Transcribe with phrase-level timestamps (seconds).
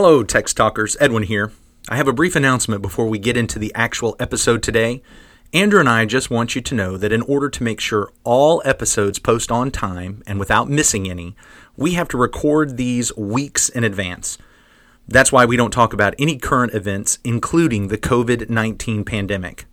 [0.00, 0.96] Hello, Text Talkers.
[1.00, 1.50] Edwin here.
[1.88, 5.02] I have a brief announcement before we get into the actual episode today.
[5.52, 8.62] Andrew and I just want you to know that in order to make sure all
[8.64, 11.34] episodes post on time and without missing any,
[11.76, 14.38] we have to record these weeks in advance.
[15.08, 19.64] That's why we don't talk about any current events, including the COVID 19 pandemic.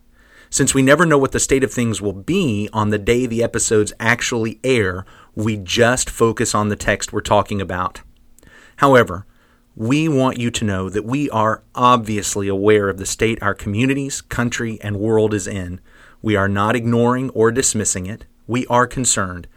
[0.49, 3.43] Since we never know what the state of things will be on the day the
[3.43, 5.05] episodes actually air,
[5.35, 8.01] we just focus on the text we're talking about.
[8.77, 9.27] However,
[9.75, 14.21] we want you to know that we are obviously aware of the state our communities,
[14.21, 15.81] country, and world is in.
[16.21, 18.25] We are not ignoring or dismissing it.
[18.47, 19.47] We are concerned.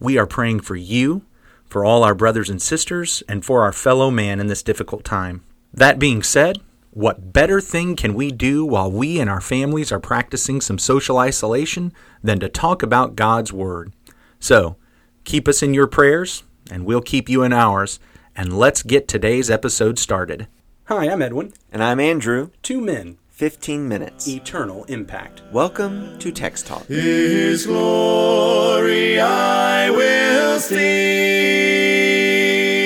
[0.00, 1.22] We are praying for you,
[1.66, 5.44] for all our brothers and sisters, and for our fellow man in this difficult time.
[5.72, 6.58] That being said,
[6.90, 11.18] what better thing can we do while we and our families are practicing some social
[11.18, 13.92] isolation than to talk about God's Word?
[14.40, 14.76] So,
[15.22, 18.00] keep us in your prayers, and we'll keep you in ours
[18.38, 20.46] and let's get today's episode started.
[20.84, 21.52] Hi, I'm Edwin.
[21.72, 22.50] And I'm Andrew.
[22.62, 24.28] Two men, 15 minutes.
[24.28, 25.42] eternal impact.
[25.52, 26.86] Welcome to Text Talk.
[26.86, 30.78] His glory I will see.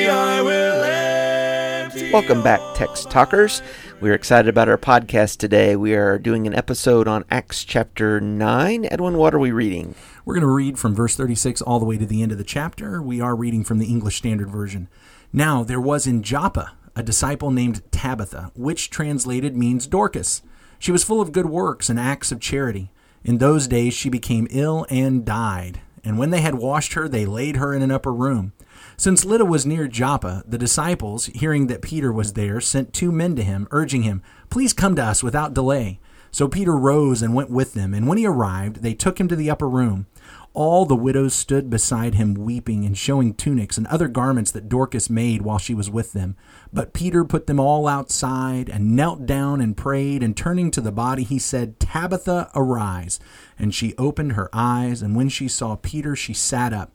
[0.09, 3.61] I will empty Welcome back, Text Talkers.
[4.00, 5.77] We're excited about our podcast today.
[5.77, 8.87] We are doing an episode on Acts chapter 9.
[8.91, 9.97] Edwin, what are we reading?
[10.25, 12.44] We're going to read from verse 36 all the way to the end of the
[12.44, 13.03] chapter.
[13.03, 14.89] We are reading from the English Standard Version.
[15.33, 20.42] Now there was in Joppa a disciple named Tabitha, which translated means Dorcas.
[20.78, 22.91] She was full of good works and acts of charity.
[23.25, 25.80] In those days she became ill and died.
[26.05, 28.53] And when they had washed her, they laid her in an upper room.
[28.97, 33.34] Since Lydda was near Joppa, the disciples, hearing that Peter was there, sent two men
[33.36, 35.98] to him, urging him, Please come to us without delay.
[36.33, 39.36] So Peter rose and went with them, and when he arrived, they took him to
[39.36, 40.06] the upper room.
[40.55, 45.10] All the widows stood beside him weeping and showing tunics and other garments that Dorcas
[45.10, 46.36] made while she was with them.
[46.72, 50.91] But Peter put them all outside and knelt down and prayed, and turning to the
[50.91, 53.20] body, he said, Tabitha, arise.
[53.58, 56.93] And she opened her eyes, and when she saw Peter, she sat up.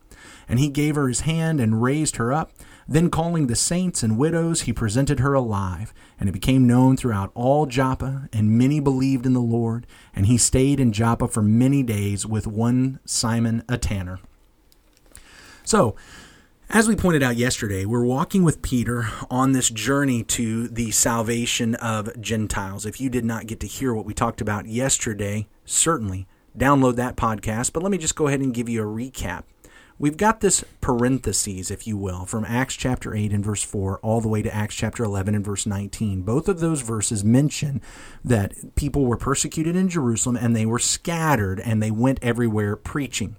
[0.49, 2.51] And he gave her his hand and raised her up.
[2.87, 5.93] Then, calling the saints and widows, he presented her alive.
[6.19, 9.85] And it became known throughout all Joppa, and many believed in the Lord.
[10.15, 14.19] And he stayed in Joppa for many days with one Simon, a tanner.
[15.63, 15.95] So,
[16.69, 21.75] as we pointed out yesterday, we're walking with Peter on this journey to the salvation
[21.75, 22.85] of Gentiles.
[22.85, 26.27] If you did not get to hear what we talked about yesterday, certainly
[26.57, 27.71] download that podcast.
[27.71, 29.43] But let me just go ahead and give you a recap.
[29.99, 34.21] We've got this parentheses, if you will, from Acts chapter 8 and verse 4 all
[34.21, 36.21] the way to Acts chapter 11 and verse 19.
[36.21, 37.81] Both of those verses mention
[38.23, 43.37] that people were persecuted in Jerusalem and they were scattered and they went everywhere preaching.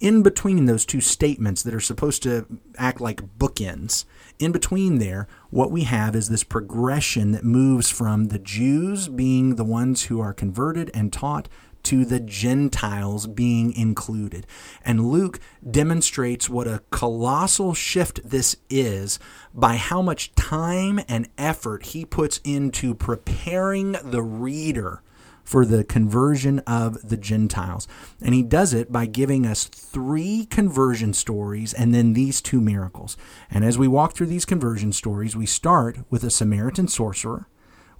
[0.00, 2.46] In between those two statements that are supposed to
[2.78, 4.06] act like bookends,
[4.38, 9.56] in between there, what we have is this progression that moves from the Jews being
[9.56, 11.46] the ones who are converted and taught
[11.84, 14.46] to the Gentiles being included.
[14.84, 19.18] And Luke demonstrates what a colossal shift this is
[19.52, 25.02] by how much time and effort he puts into preparing the reader
[25.44, 27.86] for the conversion of the Gentiles.
[28.22, 33.16] And he does it by giving us three conversion stories and then these two miracles.
[33.50, 37.46] And as we walk through these conversion stories, we start with a Samaritan sorcerer,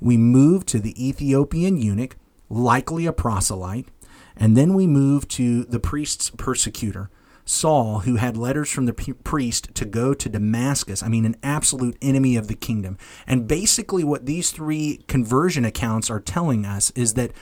[0.01, 2.17] we move to the Ethiopian eunuch,
[2.49, 3.89] likely a proselyte.
[4.37, 7.09] And then we move to the priest's persecutor,
[7.45, 11.03] Saul, who had letters from the priest to go to Damascus.
[11.03, 12.99] I mean, an absolute enemy of the kingdom.
[13.27, 17.33] And basically, what these three conversion accounts are telling us is that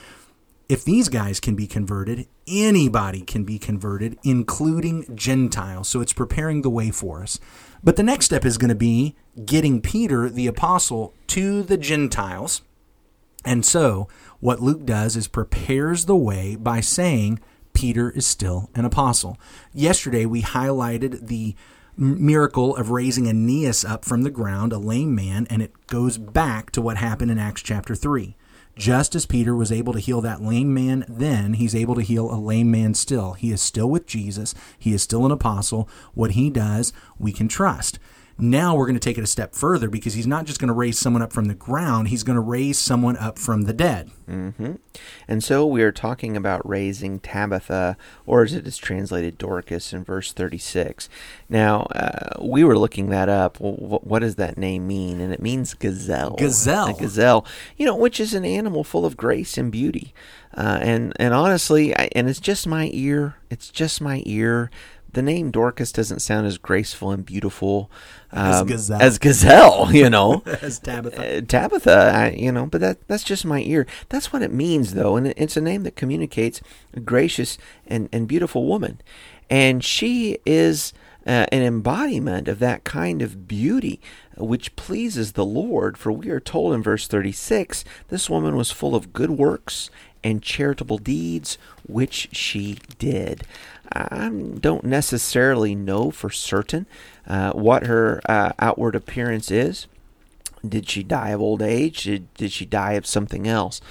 [0.69, 5.89] if these guys can be converted, anybody can be converted, including Gentiles.
[5.89, 7.39] So it's preparing the way for us.
[7.83, 9.15] But the next step is going to be
[9.45, 12.61] getting Peter, the apostle, to the Gentiles.
[13.45, 14.07] And so
[14.39, 17.39] what Luke does is prepares the way by saying
[17.73, 19.37] Peter is still an apostle.
[19.73, 21.55] Yesterday, we highlighted the
[21.95, 26.71] miracle of raising Aeneas up from the ground, a lame man, and it goes back
[26.71, 28.35] to what happened in Acts chapter 3.
[28.75, 32.33] Just as Peter was able to heal that lame man then, he's able to heal
[32.33, 33.33] a lame man still.
[33.33, 34.55] He is still with Jesus.
[34.79, 35.87] He is still an apostle.
[36.15, 37.99] What he does, we can trust.
[38.37, 40.73] Now we're going to take it a step further because he's not just going to
[40.73, 44.11] raise someone up from the ground, he's going to raise someone up from the dead.
[44.27, 44.73] Mm-hmm.
[45.27, 50.03] And so we are talking about raising Tabitha, or as it is translated, Dorcas, in
[50.03, 51.09] verse 36.
[51.49, 53.59] Now, uh, we were looking that up.
[53.59, 55.19] Well, what does that name mean?
[55.19, 56.35] And it means gazelle.
[56.35, 56.95] Gazelle.
[56.95, 57.45] A gazelle,
[57.77, 60.13] you know, which is an animal full of grace and beauty.
[60.55, 64.69] Uh, and, and honestly, I, and it's just my ear, it's just my ear
[65.13, 67.89] the name Dorcas doesn't sound as graceful and beautiful
[68.31, 69.01] As um, gazelle.
[69.01, 70.43] as gazelle, you know.
[70.61, 71.37] As Tabitha.
[71.37, 73.85] Uh, Tabitha, I, you know, but that that's just my ear.
[74.09, 76.61] That's what it means, though, and it's a name that communicates
[76.93, 77.57] a gracious
[77.87, 79.01] and, and beautiful woman,
[79.49, 80.93] and she is
[81.25, 84.01] uh, an embodiment of that kind of beauty
[84.37, 85.97] which pleases the Lord.
[85.97, 89.89] For we are told in verse thirty-six, this woman was full of good works
[90.23, 93.43] and charitable deeds which she did.
[93.91, 96.85] I don't necessarily know for certain
[97.27, 99.87] uh, what her uh, outward appearance is.
[100.67, 102.03] Did she die of old age?
[102.03, 103.81] Did, did she die of something else?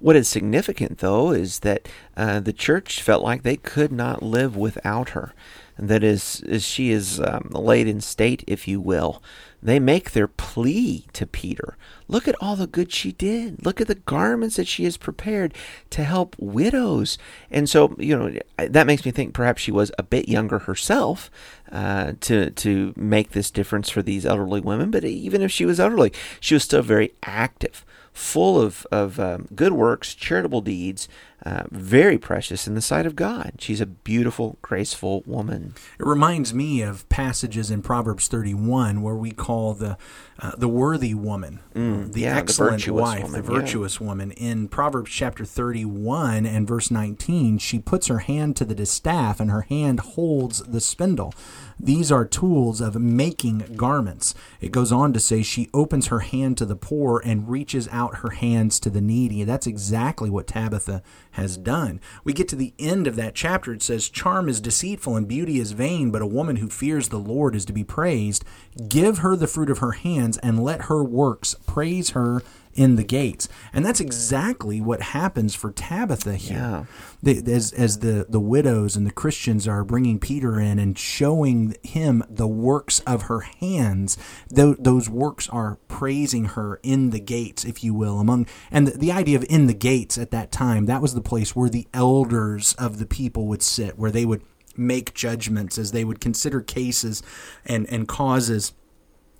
[0.00, 4.56] What is significant, though, is that uh, the church felt like they could not live
[4.56, 5.32] without her.
[5.76, 9.22] And that is, is she is um, laid in state, if you will.
[9.64, 11.78] They make their plea to Peter.
[12.06, 13.64] Look at all the good she did.
[13.64, 15.54] Look at the garments that she has prepared
[15.88, 17.16] to help widows.
[17.50, 21.30] And so, you know, that makes me think perhaps she was a bit younger herself
[21.72, 24.90] uh, to to make this difference for these elderly women.
[24.90, 29.48] But even if she was elderly, she was still very active, full of of um,
[29.54, 31.08] good works, charitable deeds,
[31.44, 33.52] uh, very precious in the sight of God.
[33.58, 35.74] She's a beautiful, graceful woman.
[35.98, 39.98] It reminds me of passages in Proverbs 31 where we call the
[40.40, 43.60] uh, the worthy woman, the Mm, yeah, excellent virtuous wife, woman, the yeah.
[43.60, 44.30] virtuous woman.
[44.32, 49.50] In Proverbs chapter 31 and verse 19, she puts her hand to the distaff and
[49.50, 51.32] her hand holds the spindle.
[51.78, 54.34] These are tools of making garments.
[54.60, 58.16] It goes on to say she opens her hand to the poor and reaches out
[58.18, 59.44] her hands to the needy.
[59.44, 61.02] That's exactly what Tabitha
[61.34, 62.00] has done.
[62.24, 63.72] We get to the end of that chapter.
[63.72, 67.18] It says, Charm is deceitful and beauty is vain, but a woman who fears the
[67.18, 68.44] Lord is to be praised.
[68.88, 72.42] Give her the fruit of her hands and let her works praise her
[72.74, 73.48] in the gates.
[73.72, 76.58] And that's exactly what happens for Tabitha here.
[76.58, 76.84] Yeah.
[77.22, 81.76] The, as as the, the widows and the Christians are bringing Peter in and showing
[81.82, 84.16] him the works of her hands,
[84.48, 88.20] tho- those works are praising her in the gates, if you will.
[88.20, 91.20] Among and the, the idea of in the gates at that time, that was the
[91.20, 94.42] place where the elders of the people would sit, where they would
[94.76, 97.22] make judgments as they would consider cases
[97.64, 98.72] and, and causes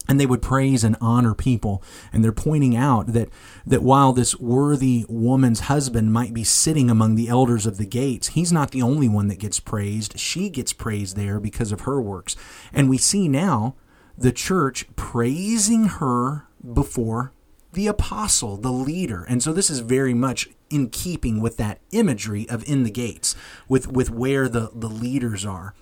[0.09, 1.83] and they would praise and honor people.
[2.13, 3.29] And they're pointing out that
[3.67, 8.29] that while this worthy woman's husband might be sitting among the elders of the gates
[8.29, 10.19] he's not the only one that gets praised.
[10.19, 12.37] She gets praised there because of her works.
[12.73, 13.77] And we see now
[14.17, 17.33] the church praising her before
[17.73, 19.25] the apostle the leader.
[19.25, 23.37] And so this is very much in keeping with that imagery of in the gates
[23.69, 25.75] with with where the the leaders are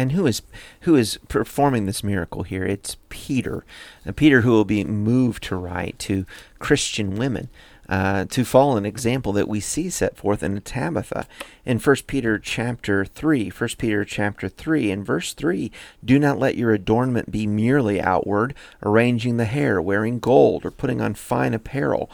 [0.00, 0.40] And who is
[0.80, 2.64] who is performing this miracle here?
[2.64, 3.66] It's Peter,
[4.02, 6.24] and Peter who will be moved to write to
[6.58, 7.50] Christian women.
[7.86, 11.26] Uh, to follow an example that we see set forth in Tabitha
[11.66, 15.72] in 1 Peter chapter 3 1 Peter chapter 3 in verse 3
[16.04, 18.54] do not let your adornment be merely outward
[18.84, 22.08] arranging the hair wearing gold or putting on fine apparel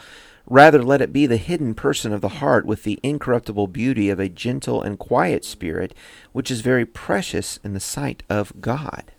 [0.47, 4.21] Rather, let it be the hidden person of the heart with the incorruptible beauty of
[4.21, 5.93] a gentle and quiet spirit,
[6.33, 9.13] which is very precious in the sight of God.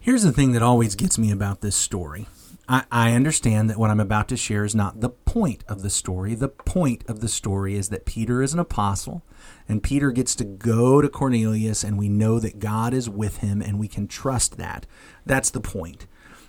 [0.00, 2.26] Here's the thing that always gets me about this story.
[2.68, 5.90] I, I understand that what I'm about to share is not the point of the
[5.90, 6.34] story.
[6.34, 9.22] The point of the story is that Peter is an apostle,
[9.68, 13.62] and Peter gets to go to Cornelius, and we know that God is with him,
[13.62, 14.86] and we can trust that.
[15.24, 16.06] That's the point.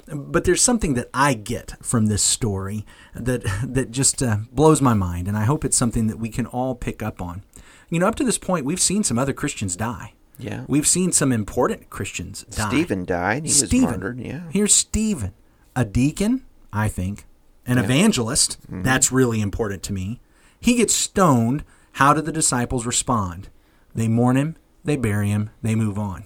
[0.07, 4.93] But there's something that I get from this story that that just uh, blows my
[4.93, 7.43] mind, and I hope it's something that we can all pick up on.
[7.89, 10.13] You know, up to this point, we've seen some other Christians die.
[10.39, 10.65] Yeah.
[10.67, 12.67] We've seen some important Christians die.
[12.69, 13.43] Stephen died.
[13.43, 13.89] He was Stephen.
[13.89, 14.19] martyred.
[14.19, 14.41] Yeah.
[14.51, 15.33] Here's Stephen,
[15.75, 17.25] a deacon, I think,
[17.67, 18.59] an evangelist.
[18.63, 18.81] Mm-hmm.
[18.81, 20.19] That's really important to me.
[20.59, 21.63] He gets stoned.
[21.93, 23.49] How do the disciples respond?
[23.93, 26.23] They mourn him, they bury him, they move on.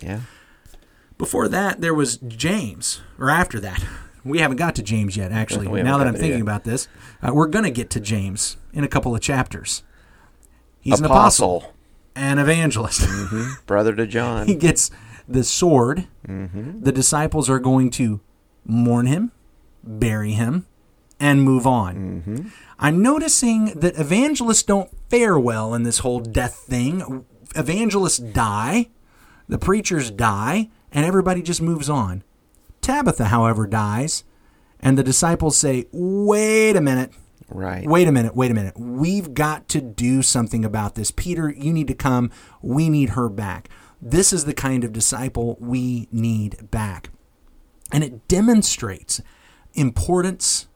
[0.00, 0.20] Yeah.
[1.20, 3.84] Before that, there was James, or after that.
[4.24, 5.82] We haven't got to James yet, actually.
[5.82, 6.40] Now that I'm thinking yet.
[6.40, 6.88] about this,
[7.22, 9.82] uh, we're going to get to James in a couple of chapters.
[10.80, 11.74] He's an apostle,
[12.16, 13.06] an evangelist.
[13.66, 14.46] Brother to John.
[14.46, 14.90] he gets
[15.28, 16.08] the sword.
[16.26, 16.84] Mm-hmm.
[16.84, 18.20] The disciples are going to
[18.64, 19.30] mourn him,
[19.84, 20.64] bury him,
[21.20, 22.22] and move on.
[22.24, 22.48] Mm-hmm.
[22.78, 27.26] I'm noticing that evangelists don't fare well in this whole death thing.
[27.54, 28.88] Evangelists die,
[29.50, 32.22] the preachers die, and everybody just moves on.
[32.80, 34.24] Tabitha, however, dies,
[34.80, 37.12] and the disciples say, Wait a minute.
[37.48, 37.86] Right.
[37.86, 38.78] Wait a minute, wait a minute.
[38.78, 41.10] We've got to do something about this.
[41.10, 42.30] Peter, you need to come.
[42.62, 43.68] We need her back.
[44.00, 47.10] This is the kind of disciple we need back.
[47.92, 49.20] And it demonstrates
[49.74, 50.68] importance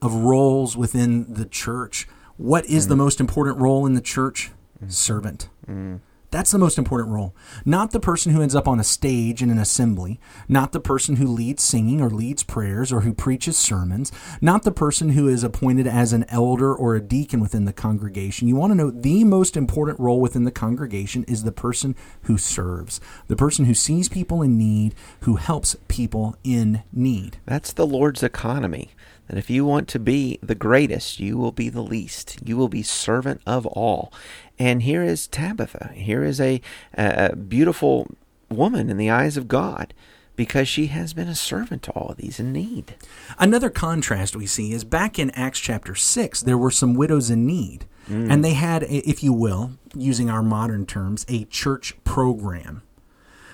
[0.00, 2.06] of roles within the church.
[2.36, 2.90] What is mm.
[2.90, 4.52] the most important role in the church?
[4.88, 5.50] Servant.
[5.68, 6.00] Mm.
[6.30, 7.34] That's the most important role.
[7.64, 11.16] Not the person who ends up on a stage in an assembly, not the person
[11.16, 15.42] who leads singing or leads prayers or who preaches sermons, not the person who is
[15.42, 18.46] appointed as an elder or a deacon within the congregation.
[18.46, 22.38] You want to know the most important role within the congregation is the person who
[22.38, 27.38] serves, the person who sees people in need, who helps people in need.
[27.44, 28.90] That's the Lord's economy.
[29.30, 32.38] That if you want to be the greatest, you will be the least.
[32.44, 34.12] You will be servant of all.
[34.60, 35.92] And here is Tabitha.
[35.94, 36.60] Here is a,
[36.92, 38.08] a beautiful
[38.50, 39.94] woman in the eyes of God
[40.36, 42.94] because she has been a servant to all of these in need.
[43.38, 47.46] Another contrast we see is back in Acts chapter 6, there were some widows in
[47.46, 47.86] need.
[48.06, 48.30] Mm.
[48.30, 52.82] And they had, if you will, using our modern terms, a church program.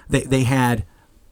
[0.08, 0.84] They, they had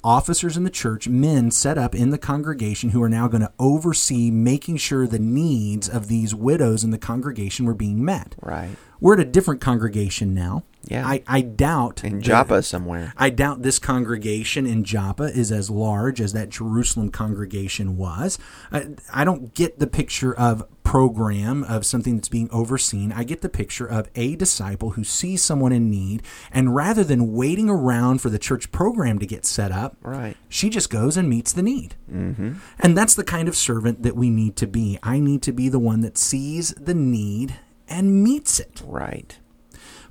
[0.04, 3.52] officers in the church, men set up in the congregation who are now going to
[3.58, 8.36] oversee making sure the needs of these widows in the congregation were being met.
[8.42, 8.76] Right.
[9.04, 10.62] We're at a different congregation now.
[10.84, 11.06] Yeah.
[11.06, 13.12] I, I doubt in Joppa somewhere.
[13.18, 18.38] I doubt this congregation in Joppa is as large as that Jerusalem congregation was.
[18.72, 23.12] I, I don't get the picture of program of something that's being overseen.
[23.12, 27.34] I get the picture of a disciple who sees someone in need, and rather than
[27.34, 31.28] waiting around for the church program to get set up, right, she just goes and
[31.28, 31.94] meets the need.
[32.10, 32.54] Mm-hmm.
[32.80, 34.98] And that's the kind of servant that we need to be.
[35.02, 37.56] I need to be the one that sees the need
[37.88, 38.82] and meets it.
[38.84, 39.38] Right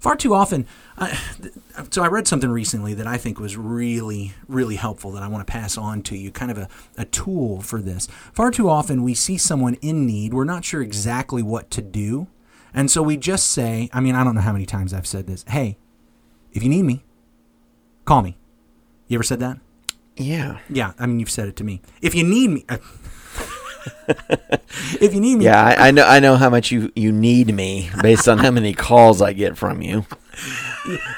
[0.03, 0.67] far too often.
[0.97, 1.15] Uh,
[1.89, 5.47] so I read something recently that I think was really, really helpful that I want
[5.47, 8.07] to pass on to you, kind of a, a tool for this.
[8.33, 12.27] Far too often we see someone in need, we're not sure exactly what to do.
[12.73, 15.25] And so we just say, I mean, I don't know how many times I've said
[15.25, 15.45] this.
[15.47, 15.77] Hey,
[16.51, 17.05] if you need me,
[18.03, 18.35] call me.
[19.07, 19.57] You ever said that?
[20.17, 20.59] Yeah.
[20.69, 20.93] Yeah.
[20.99, 21.81] I mean, you've said it to me.
[22.01, 22.77] If you need me, uh,
[24.07, 26.05] if you need me, yeah, I, I, know.
[26.05, 29.57] I know how much you you need me based on how many calls I get
[29.57, 30.05] from you.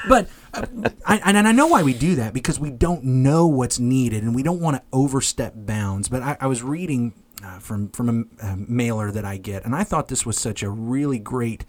[0.08, 0.66] But uh,
[1.04, 4.34] I, and I know why we do that because we don't know what's needed and
[4.34, 6.08] we don't want to overstep bounds.
[6.08, 9.74] But I, I was reading uh, from from a, a mailer that I get, and
[9.74, 11.64] I thought this was such a really great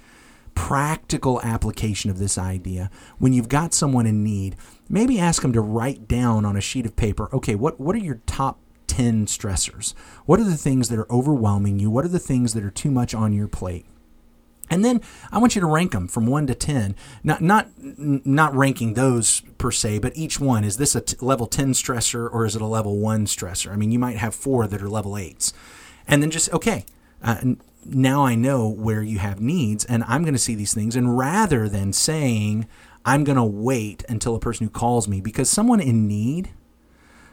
[0.56, 2.89] practical application of this idea.
[3.20, 4.56] When you've got someone in need,
[4.89, 7.30] maybe ask them to write down on a sheet of paper.
[7.32, 8.60] Okay, what what are your top
[8.98, 9.94] 10 stressors?
[10.25, 11.92] What are the things that are overwhelming you?
[11.92, 13.86] What are the things that are too much on your plate?
[14.72, 15.01] And then
[15.32, 16.96] I want you to rank them from 1 to 10.
[17.24, 21.46] Not not not ranking those per se, but each one is this a t- level
[21.46, 23.72] 10 stressor or is it a level 1 stressor?
[23.72, 25.54] I mean, you might have 4 that are level 8s.
[26.08, 26.84] And then just okay,
[27.22, 27.54] uh,
[27.86, 31.16] now I know where you have needs and I'm going to see these things and
[31.16, 32.68] rather than saying
[33.06, 36.50] I'm going to wait until a person who calls me because someone in need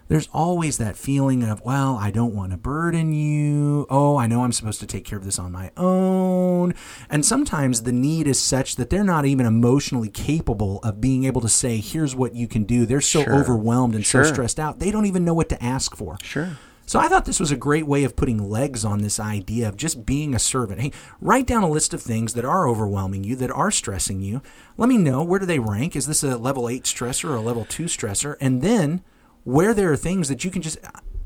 [0.09, 3.87] there's always that feeling of, well, I don't want to burden you.
[3.89, 6.75] Oh, I know I'm supposed to take care of this on my own.
[7.09, 11.41] And sometimes the need is such that they're not even emotionally capable of being able
[11.41, 12.87] to say, here's what you can do.
[12.87, 13.35] They're so sure.
[13.35, 14.25] overwhelmed and sure.
[14.25, 16.19] so stressed out, they don't even know what to ask for.
[16.23, 16.59] Sure.
[16.87, 19.77] So I thought this was a great way of putting legs on this idea of
[19.77, 20.83] just being a servant.
[20.83, 24.43] Hey, write down a list of things that are overwhelming you, that are stressing you.
[24.77, 25.97] Let me know where do they rank?
[25.97, 28.37] Is this a level 8 stressor or a level 2 stressor?
[28.39, 29.03] And then
[29.45, 30.79] where there are things that you can just,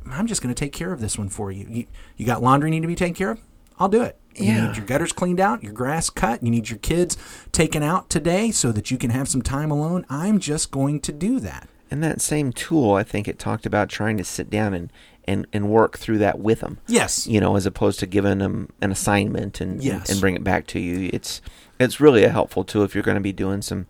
[0.06, 1.66] I'm just going to take care of this one for you.
[1.68, 3.40] You, you got laundry need to be taken care of?
[3.78, 4.18] I'll do it.
[4.34, 4.66] You yeah.
[4.66, 7.16] need your gutters cleaned out, your grass cut, you need your kids
[7.52, 10.04] taken out today so that you can have some time alone.
[10.08, 11.68] I'm just going to do that.
[11.90, 14.92] And that same tool, I think it talked about trying to sit down and,
[15.24, 16.78] and, and work through that with them.
[16.86, 17.26] Yes.
[17.26, 20.10] You know, as opposed to giving them an assignment and, yes.
[20.10, 21.08] and, bring it back to you.
[21.12, 21.40] It's
[21.78, 23.86] it's really a helpful tool if you're going to be doing some,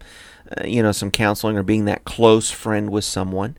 [0.56, 3.56] uh, you know, some counseling or being that close friend with someone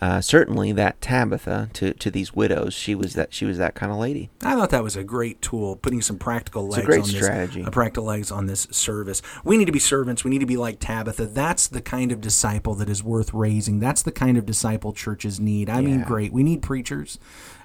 [0.00, 3.92] uh, certainly that Tabitha to, to these widows, she was that she was that kind
[3.92, 4.30] of lady.
[4.42, 7.06] I thought that was a great tool, putting some practical legs it's a great on
[7.06, 7.60] strategy.
[7.60, 9.22] this, uh, practical legs on this service.
[9.44, 10.24] We need to be servants.
[10.24, 11.26] We need to be like Tabitha.
[11.26, 13.80] That's the kind of disciple that is worth raising.
[13.80, 15.68] That's the kind of disciple churches need.
[15.68, 15.88] I yeah.
[15.88, 16.32] mean, great.
[16.32, 17.18] We need preachers,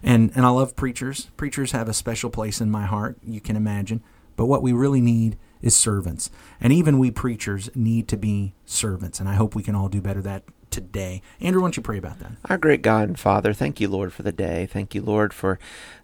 [0.03, 1.29] and and I love preachers.
[1.37, 3.17] Preachers have a special place in my heart.
[3.23, 4.03] You can imagine.
[4.35, 6.29] But what we really need is servants.
[6.61, 9.19] And even we preachers need to be servants.
[9.19, 11.21] And I hope we can all do better that today.
[11.39, 12.31] Andrew, why don't you pray about that?
[12.45, 14.65] Our great God and Father, thank you, Lord, for the day.
[14.65, 15.59] Thank you, Lord, for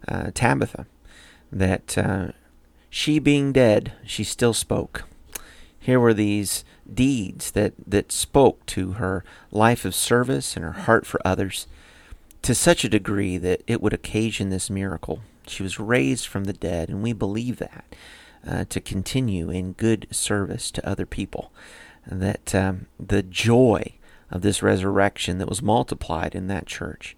[0.08, 0.86] uh, Tabitha,
[1.52, 2.28] that uh,
[2.90, 5.04] she being dead, she still spoke.
[5.78, 11.06] Here were these deeds that, that spoke to her life of service and her heart
[11.06, 11.66] for others
[12.42, 15.20] to such a degree that it would occasion this miracle.
[15.46, 17.84] She was raised from the dead, and we believe that
[18.46, 21.52] uh, to continue in good service to other people.
[22.06, 23.94] That um, the joy
[24.30, 27.16] of this resurrection that was multiplied in that church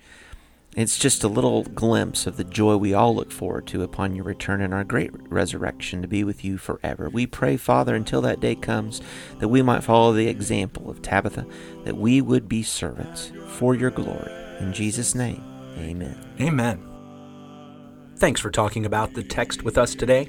[0.76, 4.26] It's just a little glimpse of the joy we all look forward to upon your
[4.26, 7.08] return and our great resurrection to be with you forever.
[7.08, 9.00] We pray, Father, until that day comes,
[9.38, 11.46] that we might follow the example of Tabitha,
[11.84, 14.30] that we would be servants for your glory.
[14.60, 15.42] In Jesus' name,
[15.78, 16.18] amen.
[16.38, 16.86] Amen.
[18.16, 20.28] Thanks for talking about the text with us today.